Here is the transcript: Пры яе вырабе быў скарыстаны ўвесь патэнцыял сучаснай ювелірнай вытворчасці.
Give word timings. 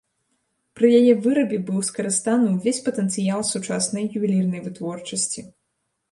Пры 0.77 0.87
яе 0.99 1.11
вырабе 1.25 1.57
быў 1.67 1.83
скарыстаны 1.89 2.47
ўвесь 2.53 2.79
патэнцыял 2.87 3.43
сучаснай 3.51 4.07
ювелірнай 4.21 4.63
вытворчасці. 4.69 5.45